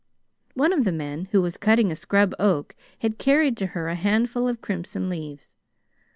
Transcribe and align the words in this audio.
One 0.55 0.73
of 0.73 0.83
the 0.83 0.91
men, 0.91 1.25
who 1.31 1.43
was 1.43 1.57
cutting 1.57 1.91
a 1.91 1.95
scrub 1.95 2.33
oak, 2.39 2.75
had 3.01 3.19
carried 3.19 3.55
to 3.57 3.65
her 3.77 3.87
a 3.87 3.93
handful 3.93 4.47
of 4.47 4.59
crimson 4.59 5.09
leaves. 5.09 5.53